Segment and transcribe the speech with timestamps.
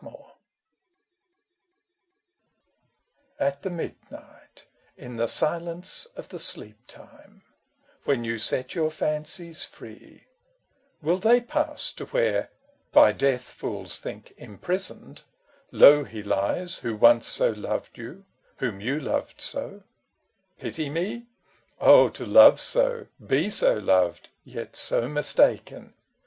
[0.03, 0.25] EPILOGUE
[3.37, 4.65] At the midnight
[4.97, 7.43] in the silence of the sleep time,
[8.05, 10.25] When you set your fancies free,
[11.03, 12.49] Will they pass to where—
[12.91, 15.21] by death, fools think, im prisoned—
[15.71, 18.25] Low he lies who once so loved you,
[18.57, 19.83] whom you loved so,—
[20.59, 21.27] Pity me?
[21.79, 25.93] Oh to love so, be so loved, yet so mistaken